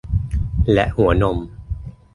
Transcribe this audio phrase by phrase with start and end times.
[0.71, 1.37] และหัวนม